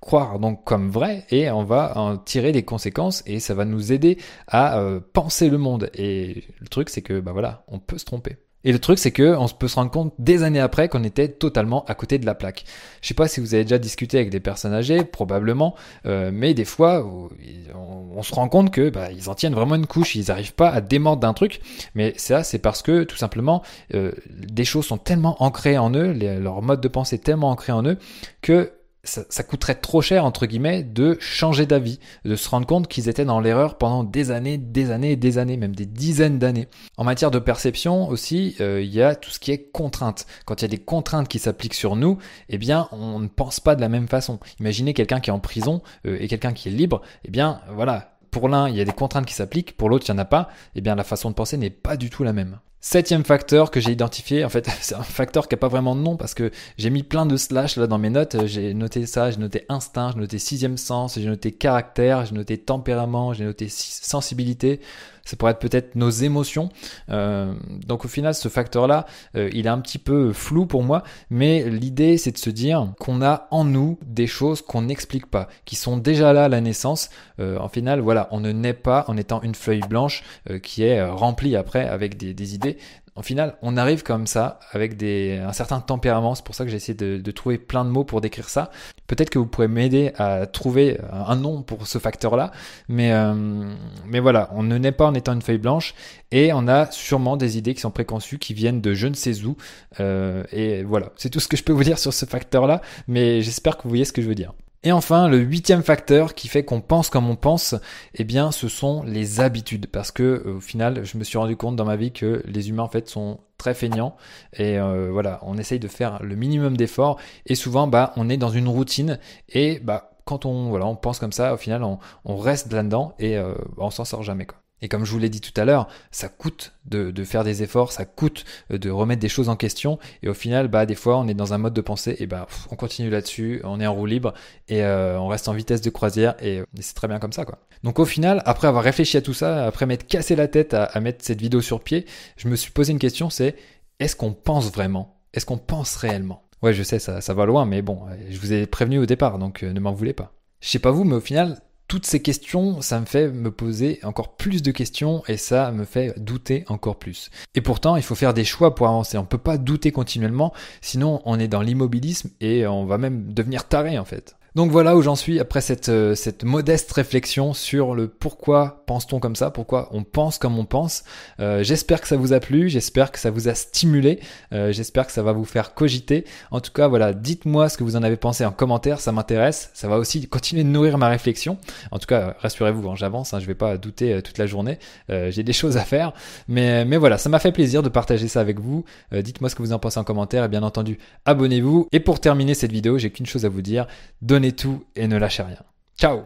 croire 0.00 0.40
donc 0.40 0.64
comme 0.64 0.90
vraies 0.90 1.24
et 1.30 1.48
on 1.52 1.62
va 1.62 1.96
en 1.96 2.16
tirer 2.16 2.50
des 2.50 2.64
conséquences 2.64 3.22
et 3.24 3.38
ça 3.38 3.54
va 3.54 3.64
nous 3.64 3.92
aider 3.92 4.18
à 4.48 4.80
euh, 4.80 4.98
penser 5.12 5.48
le 5.48 5.58
monde. 5.58 5.88
Et 5.94 6.42
le 6.58 6.66
truc, 6.66 6.90
c'est 6.90 7.02
que, 7.02 7.20
bah 7.20 7.30
voilà, 7.30 7.62
on 7.68 7.78
peut 7.78 7.98
se 7.98 8.04
tromper. 8.04 8.38
Et 8.64 8.72
le 8.72 8.78
truc, 8.78 8.98
c'est 8.98 9.10
que 9.10 9.36
on 9.36 9.46
peut 9.48 9.68
se 9.68 9.76
rendre 9.76 9.90
compte 9.90 10.12
des 10.18 10.42
années 10.42 10.60
après 10.60 10.88
qu'on 10.88 11.04
était 11.04 11.28
totalement 11.28 11.84
à 11.86 11.94
côté 11.94 12.18
de 12.18 12.26
la 12.26 12.34
plaque. 12.34 12.64
Je 13.02 13.08
sais 13.08 13.14
pas 13.14 13.28
si 13.28 13.40
vous 13.40 13.54
avez 13.54 13.64
déjà 13.64 13.78
discuté 13.78 14.18
avec 14.18 14.30
des 14.30 14.40
personnes 14.40 14.72
âgées, 14.72 15.04
probablement, 15.04 15.74
euh, 16.06 16.30
mais 16.32 16.54
des 16.54 16.64
fois, 16.64 17.06
on, 17.06 18.22
se 18.22 18.34
rend 18.34 18.48
compte 18.48 18.70
que 18.70 18.88
bah, 18.88 19.10
ils 19.12 19.28
en 19.28 19.34
tiennent 19.34 19.54
vraiment 19.54 19.74
une 19.74 19.86
couche, 19.86 20.14
ils 20.14 20.28
n'arrivent 20.28 20.54
pas 20.54 20.70
à 20.70 20.80
démordre 20.80 21.20
d'un 21.20 21.34
truc. 21.34 21.60
Mais 21.94 22.14
ça, 22.16 22.42
c'est 22.42 22.58
parce 22.58 22.80
que 22.80 23.04
tout 23.04 23.16
simplement, 23.16 23.62
euh, 23.94 24.12
des 24.30 24.64
choses 24.64 24.86
sont 24.86 24.98
tellement 24.98 25.42
ancrées 25.42 25.76
en 25.76 25.92
eux, 25.94 26.12
leur 26.12 26.62
mode 26.62 26.80
de 26.80 26.88
pensée 26.88 27.16
est 27.16 27.18
tellement 27.18 27.50
ancré 27.50 27.72
en 27.72 27.84
eux 27.84 27.98
que 28.40 28.72
ça, 29.04 29.42
coûterait 29.42 29.74
trop 29.74 30.02
cher, 30.02 30.24
entre 30.24 30.46
guillemets, 30.46 30.82
de 30.82 31.16
changer 31.20 31.66
d'avis, 31.66 32.00
de 32.24 32.36
se 32.36 32.48
rendre 32.48 32.66
compte 32.66 32.88
qu'ils 32.88 33.08
étaient 33.08 33.24
dans 33.24 33.40
l'erreur 33.40 33.76
pendant 33.78 34.04
des 34.04 34.30
années, 34.30 34.58
des 34.58 34.90
années 34.90 35.16
des 35.16 35.38
années, 35.38 35.56
même 35.56 35.74
des 35.74 35.86
dizaines 35.86 36.38
d'années. 36.38 36.68
En 36.96 37.04
matière 37.04 37.30
de 37.30 37.38
perception 37.38 38.08
aussi, 38.08 38.56
euh, 38.60 38.82
il 38.82 38.92
y 38.92 39.02
a 39.02 39.14
tout 39.14 39.30
ce 39.30 39.38
qui 39.38 39.50
est 39.50 39.70
contrainte. 39.70 40.26
Quand 40.44 40.60
il 40.60 40.62
y 40.62 40.66
a 40.66 40.68
des 40.68 40.78
contraintes 40.78 41.28
qui 41.28 41.38
s'appliquent 41.38 41.74
sur 41.74 41.96
nous, 41.96 42.18
eh 42.48 42.58
bien, 42.58 42.88
on 42.92 43.18
ne 43.18 43.28
pense 43.28 43.60
pas 43.60 43.76
de 43.76 43.80
la 43.80 43.88
même 43.88 44.08
façon. 44.08 44.38
Imaginez 44.60 44.94
quelqu'un 44.94 45.20
qui 45.20 45.30
est 45.30 45.32
en 45.32 45.40
prison 45.40 45.82
euh, 46.06 46.16
et 46.20 46.28
quelqu'un 46.28 46.52
qui 46.52 46.68
est 46.68 46.72
libre, 46.72 47.02
eh 47.24 47.30
bien, 47.30 47.60
voilà, 47.74 48.16
pour 48.30 48.48
l'un, 48.48 48.68
il 48.68 48.76
y 48.76 48.80
a 48.80 48.84
des 48.84 48.92
contraintes 48.92 49.26
qui 49.26 49.34
s'appliquent, 49.34 49.76
pour 49.76 49.88
l'autre, 49.88 50.06
il 50.08 50.12
n'y 50.12 50.18
en 50.18 50.22
a 50.22 50.24
pas, 50.24 50.48
eh 50.74 50.80
bien 50.80 50.94
la 50.94 51.04
façon 51.04 51.30
de 51.30 51.34
penser 51.34 51.56
n'est 51.56 51.70
pas 51.70 51.96
du 51.96 52.10
tout 52.10 52.24
la 52.24 52.32
même. 52.32 52.58
Septième 52.86 53.24
facteur 53.24 53.70
que 53.70 53.80
j'ai 53.80 53.92
identifié, 53.92 54.44
en 54.44 54.50
fait, 54.50 54.68
c'est 54.82 54.94
un 54.94 55.02
facteur 55.02 55.48
qui 55.48 55.54
n'a 55.54 55.58
pas 55.58 55.68
vraiment 55.68 55.96
de 55.96 56.02
nom 56.02 56.18
parce 56.18 56.34
que 56.34 56.50
j'ai 56.76 56.90
mis 56.90 57.02
plein 57.02 57.24
de 57.24 57.38
slash 57.38 57.78
là 57.78 57.86
dans 57.86 57.96
mes 57.96 58.10
notes. 58.10 58.36
J'ai 58.44 58.74
noté 58.74 59.06
ça, 59.06 59.30
j'ai 59.30 59.38
noté 59.38 59.64
instinct, 59.70 60.10
j'ai 60.12 60.20
noté 60.20 60.38
sixième 60.38 60.76
sens, 60.76 61.18
j'ai 61.18 61.26
noté 61.26 61.50
caractère, 61.50 62.26
j'ai 62.26 62.34
noté 62.34 62.58
tempérament, 62.58 63.32
j'ai 63.32 63.44
noté 63.44 63.68
sensibilité. 63.70 64.80
Ça 65.24 65.36
pourrait 65.36 65.52
être 65.52 65.58
peut-être 65.58 65.94
nos 65.94 66.10
émotions. 66.10 66.68
Euh, 67.08 67.54
donc 67.86 68.04
au 68.04 68.08
final, 68.08 68.34
ce 68.34 68.48
facteur-là, 68.48 69.06
euh, 69.36 69.48
il 69.54 69.66
est 69.66 69.70
un 69.70 69.80
petit 69.80 69.98
peu 69.98 70.32
flou 70.34 70.66
pour 70.66 70.82
moi, 70.82 71.02
mais 71.30 71.68
l'idée 71.70 72.18
c'est 72.18 72.32
de 72.32 72.38
se 72.38 72.50
dire 72.50 72.92
qu'on 73.00 73.22
a 73.22 73.48
en 73.50 73.64
nous 73.64 73.98
des 74.04 74.26
choses 74.26 74.60
qu'on 74.60 74.82
n'explique 74.82 75.26
pas, 75.26 75.48
qui 75.64 75.76
sont 75.76 75.96
déjà 75.96 76.32
là 76.34 76.44
à 76.44 76.48
la 76.48 76.60
naissance. 76.60 77.08
Euh, 77.40 77.58
en 77.58 77.68
final, 77.68 78.00
voilà, 78.00 78.28
on 78.32 78.40
ne 78.40 78.52
naît 78.52 78.74
pas 78.74 79.06
en 79.08 79.16
étant 79.16 79.40
une 79.42 79.54
feuille 79.54 79.82
blanche 79.88 80.22
qui 80.62 80.82
est 80.82 81.02
remplie 81.02 81.56
après 81.56 81.88
avec 81.88 82.16
des 82.16 82.54
idées 82.54 82.76
en 83.16 83.22
final, 83.22 83.56
on 83.62 83.76
arrive 83.76 84.02
comme 84.02 84.26
ça 84.26 84.58
avec 84.72 84.96
des, 84.96 85.38
un 85.38 85.52
certain 85.52 85.80
tempérament. 85.80 86.34
C'est 86.34 86.44
pour 86.44 86.56
ça 86.56 86.64
que 86.64 86.70
j'ai 86.70 86.76
essayé 86.76 86.94
de, 86.94 87.30
trouver 87.30 87.58
plein 87.58 87.84
de 87.84 87.90
mots 87.90 88.02
pour 88.02 88.20
décrire 88.20 88.48
ça. 88.48 88.70
Peut-être 89.06 89.30
que 89.30 89.38
vous 89.38 89.46
pourrez 89.46 89.68
m'aider 89.68 90.12
à 90.16 90.46
trouver 90.46 90.98
un 91.12 91.36
nom 91.36 91.62
pour 91.62 91.86
ce 91.86 91.98
facteur-là. 91.98 92.50
Mais, 92.88 93.12
euh, 93.12 93.72
mais 94.06 94.18
voilà, 94.18 94.50
on 94.54 94.64
ne 94.64 94.76
naît 94.78 94.90
pas 94.92 95.06
en 95.06 95.14
étant 95.14 95.32
une 95.32 95.42
feuille 95.42 95.58
blanche 95.58 95.94
et 96.32 96.52
on 96.52 96.66
a 96.66 96.90
sûrement 96.90 97.36
des 97.36 97.56
idées 97.56 97.74
qui 97.74 97.80
sont 97.80 97.92
préconçues, 97.92 98.38
qui 98.38 98.52
viennent 98.52 98.80
de 98.80 98.94
je 98.94 99.06
ne 99.06 99.14
sais 99.14 99.44
où. 99.44 99.56
Euh, 100.00 100.42
et 100.50 100.82
voilà, 100.82 101.12
c'est 101.14 101.30
tout 101.30 101.40
ce 101.40 101.46
que 101.46 101.56
je 101.56 101.62
peux 101.62 101.72
vous 101.72 101.84
dire 101.84 101.98
sur 101.98 102.12
ce 102.12 102.26
facteur-là. 102.26 102.82
Mais 103.06 103.42
j'espère 103.42 103.76
que 103.76 103.84
vous 103.84 103.90
voyez 103.90 104.04
ce 104.04 104.12
que 104.12 104.22
je 104.22 104.28
veux 104.28 104.34
dire. 104.34 104.52
Et 104.84 104.92
enfin, 104.92 105.28
le 105.28 105.38
huitième 105.38 105.82
facteur 105.82 106.34
qui 106.34 106.46
fait 106.46 106.62
qu'on 106.62 106.82
pense 106.82 107.08
comme 107.08 107.28
on 107.28 107.36
pense, 107.36 107.74
eh 108.14 108.24
bien, 108.24 108.52
ce 108.52 108.68
sont 108.68 109.02
les 109.02 109.40
habitudes. 109.40 109.86
Parce 109.86 110.10
que, 110.10 110.42
euh, 110.46 110.56
au 110.58 110.60
final, 110.60 111.04
je 111.04 111.16
me 111.16 111.24
suis 111.24 111.38
rendu 111.38 111.56
compte 111.56 111.74
dans 111.74 111.86
ma 111.86 111.96
vie 111.96 112.12
que 112.12 112.42
les 112.46 112.68
humains, 112.68 112.82
en 112.82 112.88
fait, 112.88 113.08
sont 113.08 113.40
très 113.56 113.72
feignants. 113.72 114.14
Et 114.52 114.78
euh, 114.78 115.08
voilà, 115.10 115.40
on 115.42 115.56
essaye 115.56 115.78
de 115.80 115.88
faire 115.88 116.22
le 116.22 116.36
minimum 116.36 116.76
d'efforts. 116.76 117.18
Et 117.46 117.54
souvent, 117.54 117.86
bah, 117.86 118.12
on 118.16 118.28
est 118.28 118.36
dans 118.36 118.50
une 118.50 118.68
routine. 118.68 119.18
Et 119.48 119.80
bah, 119.82 120.10
quand 120.26 120.44
on, 120.44 120.68
voilà, 120.68 120.86
on 120.86 120.96
pense 120.96 121.18
comme 121.18 121.32
ça, 121.32 121.54
au 121.54 121.56
final, 121.56 121.82
on, 121.82 122.36
reste 122.36 122.70
là-dedans 122.70 123.14
et 123.18 123.38
euh, 123.38 123.54
on 123.78 123.90
s'en 123.90 124.04
sort 124.04 124.22
jamais. 124.22 124.44
Quoi. 124.44 124.58
Et 124.82 124.88
comme 124.88 125.04
je 125.04 125.12
vous 125.12 125.18
l'ai 125.18 125.30
dit 125.30 125.40
tout 125.40 125.58
à 125.58 125.64
l'heure, 125.64 125.88
ça 126.10 126.28
coûte 126.28 126.74
de, 126.84 127.24
faire 127.24 127.42
des 127.42 127.62
efforts, 127.62 127.92
ça 127.92 128.04
coûte 128.04 128.44
euh, 128.70 128.78
de 128.78 128.90
remettre 128.90 129.20
des 129.20 129.28
choses 129.28 129.48
en 129.48 129.56
question. 129.56 129.98
Et 130.22 130.28
au 130.28 130.34
final, 130.34 130.68
bah, 130.68 130.84
des 130.84 130.94
fois, 130.94 131.16
on 131.18 131.26
est 131.26 131.34
dans 131.34 131.54
un 131.54 131.58
mode 131.58 131.72
de 131.72 131.80
pensée 131.80 132.16
et 132.18 132.26
bah, 132.26 132.46
on 132.70 132.76
continue 132.76 133.08
là-dessus, 133.08 133.60
on 133.64 133.80
est 133.80 133.86
en 133.86 133.94
roue 133.94 134.06
libre 134.06 134.34
et 134.68 134.82
euh, 134.82 135.18
on 135.18 135.28
reste 135.28 135.48
en 135.48 135.54
vitesse 135.54 135.80
de 135.80 135.90
croisière 135.90 136.34
et, 136.42 136.62
c'est 136.80 136.94
très 136.94 137.08
bien 137.08 137.18
comme 137.18 137.32
ça, 137.32 137.44
quoi. 137.44 137.58
Donc 137.82 137.98
au 137.98 138.04
final, 138.04 138.42
après 138.46 138.68
avoir 138.68 138.84
réfléchi 138.84 139.16
à 139.16 139.22
tout 139.22 139.34
ça, 139.34 139.66
après 139.66 139.86
m'être 139.86 140.06
cassé 140.06 140.36
la 140.36 140.48
tête 140.48 140.74
à, 140.74 141.00
mettre 141.00 141.24
cette 141.24 141.40
vidéo 141.40 141.60
sur 141.60 141.80
pied, 141.80 142.06
je 142.36 142.48
me 142.48 142.56
suis 142.56 142.70
posé 142.70 142.92
une 142.92 142.98
question, 142.98 143.30
c'est 143.30 143.56
est-ce 144.00 144.16
qu'on 144.16 144.32
pense 144.32 144.70
vraiment? 144.72 145.16
Est-ce 145.34 145.46
qu'on 145.46 145.58
pense 145.58 145.96
réellement? 145.96 146.42
Ouais, 146.62 146.72
je 146.72 146.82
sais, 146.82 146.98
ça, 146.98 147.20
ça 147.20 147.34
va 147.34 147.44
loin, 147.44 147.66
mais 147.66 147.82
bon, 147.82 148.00
je 148.30 148.38
vous 148.38 148.52
ai 148.52 148.66
prévenu 148.66 148.98
au 148.98 149.06
départ, 149.06 149.38
donc 149.38 149.62
euh, 149.62 149.72
ne 149.72 149.80
m'en 149.80 149.92
voulez 149.92 150.14
pas. 150.14 150.32
Je 150.60 150.68
sais 150.68 150.78
pas 150.78 150.90
vous, 150.90 151.04
mais 151.04 151.16
au 151.16 151.20
final, 151.20 151.60
toutes 151.94 152.06
ces 152.06 152.20
questions, 152.20 152.80
ça 152.80 152.98
me 152.98 153.06
fait 153.06 153.28
me 153.28 153.52
poser 153.52 154.00
encore 154.02 154.34
plus 154.34 154.62
de 154.62 154.72
questions 154.72 155.22
et 155.28 155.36
ça 155.36 155.70
me 155.70 155.84
fait 155.84 156.12
douter 156.18 156.64
encore 156.66 156.98
plus. 156.98 157.30
Et 157.54 157.60
pourtant, 157.60 157.94
il 157.94 158.02
faut 158.02 158.16
faire 158.16 158.34
des 158.34 158.42
choix 158.42 158.74
pour 158.74 158.88
avancer. 158.88 159.16
On 159.16 159.24
peut 159.24 159.38
pas 159.38 159.58
douter 159.58 159.92
continuellement, 159.92 160.52
sinon 160.80 161.22
on 161.24 161.38
est 161.38 161.46
dans 161.46 161.62
l'immobilisme 161.62 162.30
et 162.40 162.66
on 162.66 162.84
va 162.84 162.98
même 162.98 163.32
devenir 163.32 163.68
taré 163.68 163.96
en 163.96 164.04
fait. 164.04 164.34
Donc 164.54 164.70
voilà 164.70 164.94
où 164.94 165.02
j'en 165.02 165.16
suis 165.16 165.40
après 165.40 165.60
cette, 165.60 165.88
euh, 165.88 166.14
cette 166.14 166.44
modeste 166.44 166.92
réflexion 166.92 167.54
sur 167.54 167.96
le 167.96 168.06
pourquoi 168.06 168.84
pense-t-on 168.86 169.18
comme 169.18 169.34
ça, 169.34 169.50
pourquoi 169.50 169.88
on 169.90 170.04
pense 170.04 170.38
comme 170.38 170.56
on 170.60 170.64
pense. 170.64 171.02
Euh, 171.40 171.64
j'espère 171.64 172.00
que 172.00 172.06
ça 172.06 172.16
vous 172.16 172.32
a 172.32 172.38
plu, 172.38 172.68
j'espère 172.68 173.10
que 173.10 173.18
ça 173.18 173.32
vous 173.32 173.48
a 173.48 173.54
stimulé, 173.54 174.20
euh, 174.52 174.70
j'espère 174.70 175.08
que 175.08 175.12
ça 175.12 175.24
va 175.24 175.32
vous 175.32 175.44
faire 175.44 175.74
cogiter. 175.74 176.24
En 176.52 176.60
tout 176.60 176.70
cas, 176.70 176.86
voilà, 176.86 177.12
dites-moi 177.12 177.68
ce 177.68 177.76
que 177.76 177.82
vous 177.82 177.96
en 177.96 178.04
avez 178.04 178.16
pensé 178.16 178.44
en 178.44 178.52
commentaire, 178.52 179.00
ça 179.00 179.10
m'intéresse, 179.10 179.70
ça 179.74 179.88
va 179.88 179.98
aussi 179.98 180.28
continuer 180.28 180.62
de 180.62 180.68
nourrir 180.68 180.98
ma 180.98 181.08
réflexion. 181.08 181.58
En 181.90 181.98
tout 181.98 182.06
cas, 182.06 182.36
rassurez-vous, 182.38 182.88
hein, 182.88 182.94
j'avance, 182.94 183.34
hein, 183.34 183.40
je 183.40 183.46
vais 183.46 183.56
pas 183.56 183.76
douter 183.76 184.22
toute 184.22 184.38
la 184.38 184.46
journée, 184.46 184.78
j'ai 185.08 185.42
des 185.42 185.52
choses 185.64 185.76
à 185.76 185.82
faire. 185.82 186.12
Mais, 186.46 186.84
mais 186.84 186.96
voilà, 186.96 187.18
ça 187.18 187.28
m'a 187.28 187.40
fait 187.40 187.50
plaisir 187.50 187.82
de 187.82 187.88
partager 187.88 188.28
ça 188.28 188.40
avec 188.40 188.60
vous. 188.60 188.84
dites-moi 189.12 189.50
ce 189.50 189.56
que 189.56 189.62
vous 189.62 189.72
en 189.72 189.80
pensez 189.80 189.98
en 189.98 190.04
commentaire 190.04 190.44
et 190.44 190.48
bien 190.48 190.62
entendu, 190.62 190.98
abonnez-vous. 191.24 191.88
Et 191.90 191.98
pour 191.98 192.20
terminer 192.20 192.54
cette 192.54 192.70
vidéo, 192.70 192.98
j'ai 192.98 193.10
qu'une 193.10 193.26
chose 193.26 193.44
à 193.44 193.48
vous 193.48 193.62
dire, 193.62 193.88
donnez 194.22 194.43
tout 194.52 194.84
et 194.96 195.08
ne 195.08 195.16
lâchez 195.16 195.42
rien. 195.42 195.58
Ciao 195.98 196.24